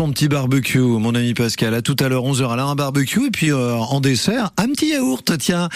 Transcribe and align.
son 0.00 0.12
petit 0.12 0.28
barbecue, 0.28 0.78
mon 0.78 1.14
ami 1.14 1.34
Pascal. 1.34 1.74
À 1.74 1.82
tout 1.82 1.96
à 2.00 2.08
l'heure, 2.08 2.24
11h, 2.24 2.58
à 2.58 2.62
un 2.62 2.74
barbecue. 2.74 3.26
Et 3.26 3.30
puis, 3.30 3.52
euh, 3.52 3.74
en 3.74 4.00
dessert, 4.00 4.50
un 4.56 4.68
petit 4.68 4.92
yaourt. 4.92 5.36
Tiens, 5.36 5.68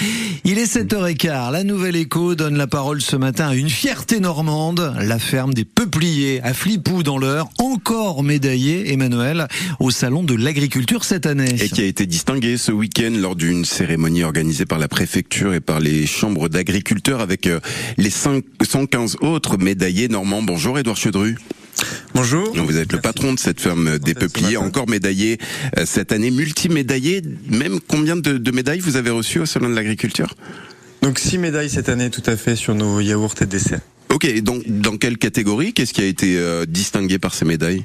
il 0.44 0.58
est 0.58 0.64
7h15. 0.64 1.52
La 1.52 1.62
Nouvelle 1.62 1.94
Écho 1.94 2.34
donne 2.34 2.56
la 2.56 2.66
parole 2.66 3.02
ce 3.02 3.16
matin 3.16 3.48
à 3.48 3.54
une 3.54 3.68
fierté 3.68 4.20
normande. 4.20 4.94
La 4.98 5.18
ferme 5.18 5.52
des 5.52 5.66
Peupliers 5.66 6.40
à 6.42 6.54
Flipou 6.54 7.02
dans 7.02 7.18
l'heure. 7.18 7.50
Encore 7.58 8.22
médaillé, 8.22 8.94
Emmanuel, 8.94 9.46
au 9.78 9.90
Salon 9.90 10.22
de 10.22 10.34
l'Agriculture 10.34 11.04
cette 11.04 11.26
année. 11.26 11.62
Et 11.62 11.68
qui 11.68 11.82
a 11.82 11.84
été 11.84 12.06
distingué 12.06 12.56
ce 12.56 12.72
week-end 12.72 13.12
lors 13.14 13.36
d'une 13.36 13.66
cérémonie 13.66 14.24
organisée 14.24 14.64
par 14.64 14.78
la 14.78 14.88
préfecture 14.88 15.52
et 15.52 15.60
par 15.60 15.80
les 15.80 16.06
chambres 16.06 16.48
d'agriculteurs 16.48 17.20
avec 17.20 17.46
euh, 17.46 17.60
les 17.98 18.08
115 18.08 19.18
autres 19.20 19.58
médaillés 19.58 20.08
normands. 20.08 20.42
Bonjour 20.42 20.78
Édouard 20.78 20.96
Chedru. 20.96 21.36
Bonjour. 22.14 22.54
Vous 22.54 22.76
êtes 22.76 22.92
le 22.92 23.00
patron 23.00 23.32
de 23.32 23.38
cette 23.38 23.60
ferme 23.60 23.98
des 23.98 24.14
Peupliers, 24.14 24.56
encore 24.56 24.88
médaillé 24.88 25.38
euh, 25.78 25.84
cette 25.84 26.12
année, 26.12 26.30
multi-médaillé. 26.30 27.22
Même 27.48 27.80
combien 27.86 28.16
de, 28.16 28.50
médailles 28.50 28.80
vous 28.80 28.96
avez 28.96 29.10
reçues 29.10 29.40
au 29.40 29.46
Salon 29.46 29.68
de 29.68 29.74
l'Agriculture? 29.74 30.34
Donc 31.02 31.18
six 31.18 31.38
médailles 31.38 31.70
cette 31.70 31.88
année, 31.88 32.10
tout 32.10 32.22
à 32.26 32.36
fait, 32.36 32.56
sur 32.56 32.74
nos 32.74 33.00
yaourts 33.00 33.34
et 33.40 33.46
desserts. 33.46 33.80
Ok, 34.10 34.32
donc 34.42 34.62
dans 34.66 34.96
quelle 34.96 35.18
catégorie? 35.18 35.72
Qu'est-ce 35.72 35.92
qui 35.92 36.02
a 36.02 36.06
été 36.06 36.38
euh, 36.38 36.66
distingué 36.66 37.18
par 37.18 37.34
ces 37.34 37.44
médailles? 37.44 37.84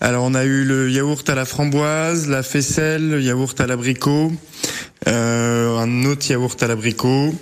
Alors 0.00 0.24
on 0.24 0.34
a 0.34 0.44
eu 0.44 0.64
le 0.64 0.90
yaourt 0.90 1.28
à 1.28 1.34
la 1.34 1.44
framboise, 1.44 2.28
la 2.28 2.42
faisselle, 2.42 3.10
le 3.10 3.20
yaourt 3.20 3.60
à 3.60 3.66
l'abricot, 3.66 4.32
euh, 5.08 5.76
un 5.78 6.04
autre 6.04 6.30
yaourt 6.30 6.62
à 6.62 6.68
l'abricot, 6.68 7.34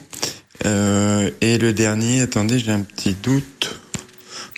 et 0.64 1.58
le 1.58 1.72
dernier, 1.72 2.20
attendez, 2.20 2.60
j'ai 2.60 2.70
un 2.70 2.82
petit 2.82 3.16
doute. 3.20 3.81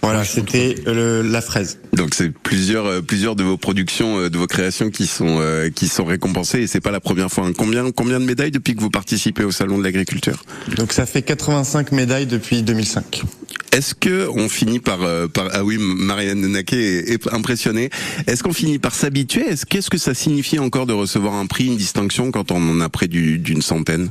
Voilà, 0.05 0.23
c'était 0.23 0.77
la 0.87 1.41
fraise. 1.41 1.79
Donc 1.95 2.15
c'est 2.15 2.31
plusieurs 2.31 2.85
euh, 2.85 3.01
plusieurs 3.01 3.37
de 3.37 3.43
vos 3.43 3.57
productions, 3.57 4.19
euh, 4.19 4.29
de 4.29 4.37
vos 4.37 4.47
créations 4.47 4.91
qui 4.91 5.07
sont 5.07 5.39
euh, 5.41 5.71
qui 5.71 5.89
sont 5.89 6.05
récompensées 6.05 6.61
et 6.61 6.67
c'est 6.67 6.83
pas 6.83 6.91
la 6.91 7.01
première 7.01 7.31
fois. 7.31 7.47
Hein. 7.47 7.53
Combien 7.57 7.91
combien 7.91 8.21
de 8.21 8.27
médailles 8.27 8.51
depuis 8.51 8.75
que 8.75 8.83
vous 8.83 8.91
participez 8.91 9.45
au 9.45 9.51
salon 9.51 9.79
de 9.79 9.83
l'agriculture? 9.83 10.45
Donc 10.77 10.93
ça 10.93 11.07
fait 11.07 11.23
85 11.23 11.93
médailles 11.93 12.27
depuis 12.27 12.63
2005. 12.63 13.23
Est-ce 13.73 13.95
que 13.95 14.29
on 14.29 14.51
finit 14.51 14.79
par, 14.79 14.99
par 15.31 15.49
ah 15.53 15.65
oui 15.65 15.79
Marianne 15.81 16.47
Naquet 16.49 17.11
est, 17.11 17.33
impressionnée. 17.33 17.89
Est-ce 18.27 18.43
qu'on 18.43 18.53
finit 18.53 18.79
par 18.79 18.95
s'habituer? 18.95 19.49
Est-ce 19.49 19.65
qu'est-ce 19.65 19.89
que 19.89 19.99
ça 19.99 20.13
signifie 20.13 20.59
encore 20.59 20.85
de 20.85 20.93
recevoir 20.93 21.33
un 21.33 21.47
prix, 21.47 21.67
une 21.67 21.79
distinction 21.79 22.31
quand 22.31 22.53
on 22.53 22.57
en 22.57 22.81
a 22.81 22.91
près 22.91 23.09
d'une 23.09 23.63
centaine? 23.63 24.11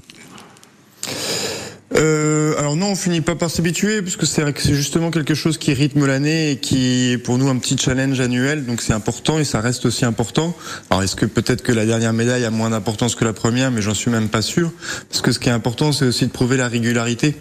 Euh, 1.95 2.57
alors 2.57 2.75
non, 2.75 2.87
on 2.87 2.95
finit 2.95 3.21
pas 3.21 3.35
par 3.35 3.51
s'habituer 3.51 4.01
parce 4.01 4.15
que 4.15 4.25
c'est 4.25 4.73
justement 4.73 5.11
quelque 5.11 5.35
chose 5.35 5.57
qui 5.57 5.73
rythme 5.73 6.05
l'année 6.05 6.51
et 6.51 6.57
qui 6.57 7.11
est 7.11 7.17
pour 7.17 7.37
nous 7.37 7.49
un 7.49 7.57
petit 7.57 7.77
challenge 7.77 8.19
annuel. 8.19 8.65
Donc 8.65 8.81
c'est 8.81 8.93
important 8.93 9.37
et 9.39 9.43
ça 9.43 9.61
reste 9.61 9.85
aussi 9.85 10.05
important. 10.05 10.55
Alors 10.89 11.03
est-ce 11.03 11.15
que 11.15 11.25
peut-être 11.25 11.61
que 11.61 11.71
la 11.71 11.85
dernière 11.85 12.13
médaille 12.13 12.45
a 12.45 12.51
moins 12.51 12.71
d'importance 12.71 13.15
que 13.15 13.25
la 13.25 13.33
première, 13.33 13.71
mais 13.71 13.81
j'en 13.81 13.93
suis 13.93 14.09
même 14.09 14.29
pas 14.29 14.41
sûr. 14.41 14.71
Parce 15.09 15.21
que 15.21 15.31
ce 15.31 15.39
qui 15.39 15.49
est 15.49 15.53
important, 15.53 15.91
c'est 15.91 16.05
aussi 16.05 16.25
de 16.25 16.31
prouver 16.31 16.57
la 16.57 16.67
régularité. 16.67 17.35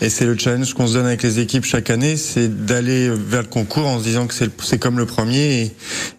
Et 0.00 0.10
c'est 0.10 0.26
le 0.26 0.36
challenge 0.36 0.74
qu'on 0.74 0.86
se 0.86 0.92
donne 0.92 1.06
avec 1.06 1.22
les 1.22 1.40
équipes 1.40 1.64
chaque 1.64 1.88
année, 1.88 2.18
c'est 2.18 2.66
d'aller 2.66 3.08
vers 3.08 3.40
le 3.40 3.48
concours 3.48 3.86
en 3.86 3.98
se 3.98 4.04
disant 4.04 4.26
que 4.26 4.34
c'est 4.34 4.78
comme 4.78 4.98
le 4.98 5.06
premier 5.06 5.62
et, 5.62 5.76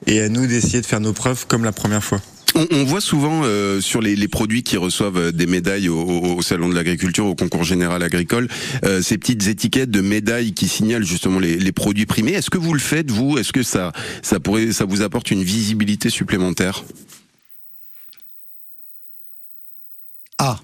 et 0.08 0.22
à 0.22 0.30
nous 0.30 0.48
d'essayer 0.48 0.82
de 0.82 0.86
faire 0.88 1.00
nos 1.00 1.14
preuves 1.14 1.46
comme 1.46 1.64
la 1.64 1.72
première 1.72 2.04
fois. 2.04 2.20
On, 2.58 2.84
voit 2.86 3.02
souvent 3.02 3.42
euh, 3.44 3.82
sur 3.82 4.02
les, 4.02 4.28
produits 4.28 4.64
qui 4.64 4.78
reçoivent 4.78 5.18
euh, 5.18 5.32
des 5.32 5.46
médailles 5.46 5.90
au, 5.90 6.42
salon 6.42 6.70
de 6.70 6.74
l'agriculture, 6.74 7.28
au 7.28 7.36
concours 7.36 7.64
général 7.64 8.02
agricole, 8.02 8.48
euh, 8.84 9.02
ces 9.04 9.20
petites 9.20 9.46
étiquettes 9.48 9.92
de 9.92 10.02
médailles 10.02 10.54
qui 10.54 10.68
signalent 10.68 11.06
justement 11.06 11.40
les, 11.40 11.72
produits 11.72 12.08
primés. 12.08 12.32
Est-ce 12.32 12.50
que 12.50 12.58
vous 12.58 12.74
le 12.74 12.80
faites 12.80 13.12
vous? 13.12 13.38
Est-ce 13.38 13.54
que 13.54 13.62
ça, 13.62 13.92
ça 14.24 14.40
pourrait, 14.40 14.72
ça 14.72 14.86
vous 14.86 15.04
apporte 15.04 15.30
une 15.30 15.44
visibilité 15.44 16.10
supplémentaire? 16.10 16.84
Ah, 20.40 20.60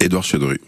Edouard 0.00 0.24
Chedru. 0.24 0.58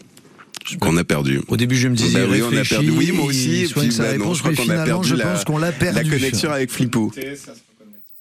qu'on 0.80 0.96
a 0.98 1.04
perdu. 1.04 1.40
Au 1.48 1.56
début, 1.56 1.76
je 1.76 1.88
me 1.88 1.96
disais, 1.96 2.20
bah 2.20 2.26
oui, 2.30 2.42
on 2.42 2.54
a 2.54 2.64
perdu. 2.64 2.90
Oui, 2.90 3.12
moi 3.12 3.26
aussi. 3.26 3.64
Et 3.64 3.66
puis, 3.66 3.88
bah 3.96 4.10
réponse, 4.10 4.38
je 4.38 4.42
qu'on 4.42 4.68
a 4.68 4.84
perdu 4.84 5.08
je 5.08 5.14
la, 5.14 5.26
pense 5.26 5.44
qu'on 5.44 5.58
l'a 5.58 5.72
perdu. 5.72 6.10
La 6.10 6.18
connexion 6.18 6.50
avec 6.50 6.70
Flippo. 6.70 7.12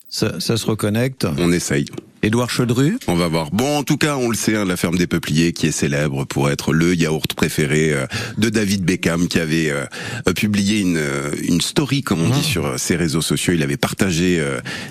Ça, 0.09 0.40
ça 0.40 0.57
se 0.57 0.66
reconnecte. 0.66 1.28
On 1.38 1.51
essaye. 1.51 1.85
Édouard 2.27 2.49
Chedru 2.49 2.97
On 3.07 3.15
va 3.15 3.29
voir. 3.29 3.51
Bon, 3.51 3.77
en 3.77 3.83
tout 3.83 3.95
cas, 3.95 4.17
on 4.17 4.29
le 4.29 4.35
sait, 4.35 4.57
hein, 4.57 4.65
la 4.65 4.75
ferme 4.75 4.97
des 4.97 5.07
Peupliers 5.07 5.53
qui 5.53 5.65
est 5.65 5.71
célèbre 5.71 6.25
pour 6.25 6.49
être 6.49 6.73
le 6.73 6.93
yaourt 6.93 7.33
préféré 7.33 7.93
euh, 7.93 8.05
de 8.38 8.49
David 8.49 8.83
Beckham 8.83 9.29
qui 9.29 9.39
avait 9.39 9.69
euh, 9.69 9.85
publié 10.33 10.81
une, 10.81 10.97
euh, 10.97 11.31
une 11.41 11.61
story, 11.61 12.03
comme 12.03 12.21
on 12.21 12.27
dit, 12.27 12.41
ah. 12.41 12.43
sur 12.43 12.79
ses 12.79 12.97
réseaux 12.97 13.21
sociaux. 13.21 13.53
Il 13.53 13.63
avait 13.63 13.77
partagé 13.77 14.43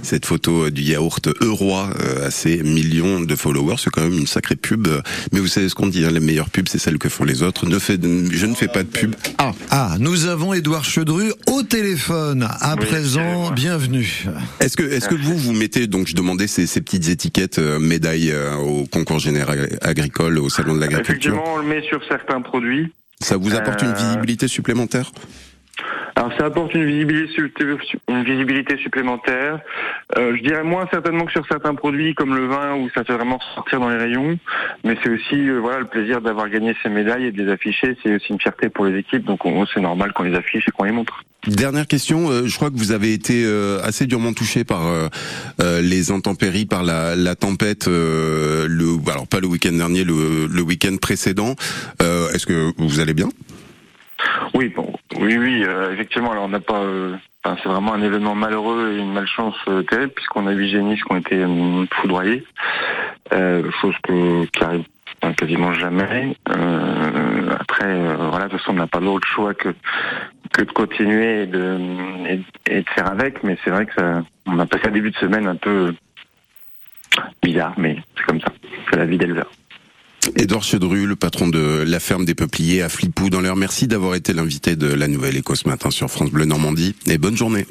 cette 0.02 0.24
photo 0.24 0.70
du 0.70 0.80
yaourt 0.80 1.28
Euroi 1.42 1.90
à 2.24 2.30
ses 2.30 2.62
millions 2.62 3.20
de 3.20 3.36
followers. 3.36 3.76
C'est 3.84 3.90
quand 3.90 4.00
même 4.00 4.18
une 4.18 4.26
sacrée 4.26 4.56
pub. 4.56 4.88
Mais 5.32 5.40
vous 5.40 5.46
savez 5.46 5.68
ce 5.68 5.74
qu'on 5.74 5.88
dit, 5.88 6.06
hein, 6.06 6.10
les 6.10 6.20
meilleures 6.20 6.48
pubs, 6.48 6.68
c'est 6.70 6.78
celles 6.78 6.96
que 6.96 7.10
font 7.10 7.24
les 7.24 7.42
autres. 7.42 7.66
Ne 7.66 7.78
fait, 7.78 8.00
je 8.02 8.46
ne 8.46 8.54
fais 8.54 8.68
pas 8.68 8.82
de 8.82 8.88
pub. 8.88 9.14
Ah, 9.36 9.52
ah 9.68 9.96
nous 10.00 10.24
avons 10.24 10.54
Édouard 10.54 10.86
Chedru 10.86 11.34
au 11.48 11.62
téléphone. 11.62 12.48
À 12.60 12.76
présent, 12.76 13.50
bienvenue. 13.50 14.24
Est-ce 14.60 14.78
que, 14.78 14.84
est-ce 14.84 15.08
que 15.08 15.14
vous, 15.14 15.36
vous 15.36 15.52
mettez, 15.52 15.86
donc 15.86 16.06
je 16.06 16.14
demandais 16.14 16.46
ces, 16.46 16.66
ces 16.66 16.80
petites 16.80 17.04
étiquette 17.26 17.58
euh, 17.58 17.78
médaille 17.78 18.30
euh, 18.30 18.54
au 18.56 18.86
concours 18.86 19.18
général 19.18 19.68
agricole 19.82 20.38
au 20.38 20.48
salon 20.48 20.74
de 20.74 20.80
l'agriculture 20.80 21.32
Effectivement, 21.32 21.54
on 21.54 21.58
le 21.58 21.66
met 21.66 21.82
sur 21.82 22.02
certains 22.08 22.40
produits. 22.40 22.92
Ça 23.20 23.36
vous 23.36 23.54
apporte 23.54 23.82
une 23.82 23.88
euh, 23.88 23.94
visibilité 23.94 24.48
supplémentaire? 24.48 25.10
Ça 26.38 26.46
apporte 26.46 26.74
une 26.74 26.86
visibilité, 26.86 28.76
supplémentaire. 28.82 29.60
Euh, 30.16 30.36
je 30.36 30.42
dirais 30.42 30.62
moins 30.62 30.86
certainement 30.90 31.24
que 31.24 31.32
sur 31.32 31.46
certains 31.46 31.74
produits 31.74 32.14
comme 32.14 32.34
le 32.34 32.46
vin 32.46 32.74
où 32.76 32.88
ça 32.94 33.04
fait 33.04 33.14
vraiment 33.14 33.38
sortir 33.54 33.80
dans 33.80 33.88
les 33.88 33.96
rayons, 33.96 34.38
mais 34.84 34.96
c'est 35.02 35.10
aussi 35.10 35.48
euh, 35.48 35.58
voilà 35.58 35.80
le 35.80 35.86
plaisir 35.86 36.20
d'avoir 36.20 36.48
gagné 36.48 36.74
ces 36.82 36.88
médailles 36.88 37.26
et 37.26 37.32
de 37.32 37.42
les 37.42 37.50
afficher. 37.50 37.96
C'est 38.02 38.14
aussi 38.16 38.32
une 38.32 38.40
fierté 38.40 38.68
pour 38.68 38.84
les 38.86 38.98
équipes, 38.98 39.24
donc 39.24 39.40
c'est 39.72 39.80
normal 39.80 40.12
qu'on 40.12 40.24
les 40.24 40.36
affiche 40.36 40.64
et 40.68 40.70
qu'on 40.70 40.84
les 40.84 40.92
montre. 40.92 41.24
Dernière 41.46 41.86
question, 41.86 42.28
euh, 42.30 42.46
je 42.46 42.56
crois 42.56 42.70
que 42.70 42.76
vous 42.76 42.92
avez 42.92 43.12
été 43.12 43.44
euh, 43.44 43.80
assez 43.82 44.06
durement 44.06 44.32
touché 44.32 44.64
par 44.64 44.82
les 45.60 46.10
intempéries, 46.10 46.66
par 46.66 46.82
la, 46.82 47.16
la 47.16 47.34
tempête, 47.34 47.86
le 47.86 49.10
alors 49.10 49.26
pas 49.26 49.40
le 49.40 49.46
week-end 49.46 49.72
dernier, 49.72 50.04
le, 50.04 50.46
le 50.46 50.62
week-end 50.62 50.96
précédent. 51.00 51.54
Est-ce 52.00 52.46
que 52.46 52.72
vous 52.78 53.00
allez 53.00 53.14
bien? 53.14 53.28
Oui, 54.56 54.68
bon, 54.68 54.90
oui, 55.20 55.36
oui, 55.36 55.64
euh, 55.64 55.92
effectivement. 55.92 56.32
Alors, 56.32 56.44
on 56.44 56.48
n'a 56.48 56.60
pas. 56.60 56.80
Euh, 56.80 57.14
c'est 57.44 57.68
vraiment 57.68 57.92
un 57.92 58.02
événement 58.02 58.34
malheureux 58.34 58.94
et 58.94 58.98
une 58.98 59.12
malchance 59.12 59.54
euh, 59.68 59.82
terrible 59.82 60.12
puisqu'on 60.12 60.46
a 60.46 60.52
huit 60.52 60.70
génistes 60.70 61.04
qui 61.04 61.12
ont 61.12 61.18
été 61.18 61.44
foudroyés, 61.92 62.42
chose 63.30 63.94
que, 64.02 64.46
qui 64.46 64.64
arrive 64.64 64.84
quasiment 65.36 65.74
jamais. 65.74 66.36
après, 66.46 68.16
voilà, 68.30 68.46
de 68.46 68.50
toute 68.50 68.60
façon, 68.60 68.72
on 68.72 68.78
n'a 68.78 68.86
pas 68.86 69.00
d'autre 69.00 69.28
choix 69.28 69.52
que 69.52 69.74
que 70.52 70.62
de 70.62 70.72
continuer 70.72 71.42
et 71.42 71.46
de 71.46 71.78
et, 72.66 72.80
de 72.80 72.90
faire 72.94 73.10
avec. 73.10 73.42
Mais 73.42 73.58
c'est 73.62 73.70
vrai 73.70 73.84
que 73.84 73.92
ça, 73.94 74.22
on 74.46 74.58
a 74.58 74.64
passé 74.64 74.88
un 74.88 74.92
début 74.92 75.10
de 75.10 75.16
semaine 75.16 75.46
un 75.46 75.56
peu 75.56 75.94
bizarre, 77.42 77.74
mais 77.76 77.96
c'est 78.16 78.24
comme 78.24 78.40
ça. 78.40 78.52
C'est 78.90 78.96
la 78.96 79.04
vie 79.04 79.18
d'éleveur. 79.18 79.50
Édouard 80.38 80.62
Chedru, 80.62 81.06
le 81.06 81.16
patron 81.16 81.48
de 81.48 81.82
la 81.86 81.98
ferme 81.98 82.26
des 82.26 82.34
Peupliers 82.34 82.82
à 82.82 82.88
Flipou 82.90 83.30
dans 83.30 83.40
l'heure. 83.40 83.56
Merci 83.56 83.86
d'avoir 83.86 84.14
été 84.14 84.34
l'invité 84.34 84.76
de 84.76 84.92
la 84.92 85.08
Nouvelle 85.08 85.36
Éco 85.36 85.54
ce 85.54 85.66
matin 85.66 85.90
sur 85.90 86.10
France 86.10 86.30
Bleu 86.30 86.44
Normandie 86.44 86.94
et 87.06 87.16
bonne 87.16 87.36
journée. 87.36 87.66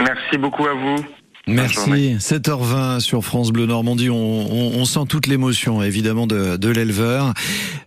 Merci 0.00 0.36
beaucoup 0.36 0.66
à 0.66 0.74
vous. 0.74 1.04
Merci. 1.46 2.16
7h20 2.18 3.00
sur 3.00 3.24
France 3.24 3.50
Bleu 3.50 3.66
Normandie. 3.66 4.10
On, 4.10 4.14
on, 4.16 4.78
on 4.78 4.84
sent 4.84 5.00
toute 5.08 5.26
l'émotion, 5.26 5.82
évidemment, 5.82 6.26
de, 6.26 6.56
de 6.56 6.68
l'éleveur. 6.68 7.32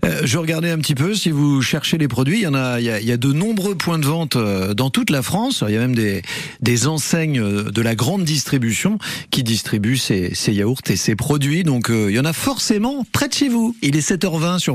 Euh, 0.04 0.22
je 0.24 0.38
regardais 0.38 0.72
un 0.72 0.78
petit 0.80 0.96
peu. 0.96 1.14
Si 1.14 1.30
vous 1.30 1.62
cherchez 1.62 1.98
les 1.98 2.08
produits, 2.08 2.40
il 2.40 2.44
y 2.44 2.48
en 2.48 2.56
a, 2.56 2.80
il 2.80 2.86
y 2.86 2.90
a, 2.90 3.00
il 3.00 3.08
y 3.08 3.12
a 3.12 3.18
de 3.18 3.32
nombreux 3.32 3.76
points 3.76 4.00
de 4.00 4.06
vente 4.06 4.36
euh, 4.36 4.74
dans 4.74 4.90
toute 4.90 5.10
la 5.10 5.22
France. 5.22 5.64
Il 5.68 5.74
y 5.74 5.78
a 5.78 5.80
même 5.80 5.96
des, 5.96 6.24
des 6.62 6.88
enseignes 6.88 7.42
de 7.42 7.82
la 7.82 7.96
grande 7.96 8.24
distribution 8.24 8.98
qui 9.30 9.44
distribuent 9.44 9.98
ces, 9.98 10.34
ces 10.34 10.54
yaourts 10.54 10.82
et 10.90 10.96
ces 10.96 11.16
produits. 11.16 11.64
Donc, 11.64 11.90
euh, 11.90 12.08
il 12.10 12.16
y 12.16 12.20
en 12.20 12.26
a 12.26 12.34
forcément 12.34 13.06
près 13.12 13.28
de 13.28 13.34
chez 13.34 13.50
vous. 13.50 13.76
Il 13.82 13.96
est 13.96 14.08
7h20 14.08 14.60
sur 14.60 14.72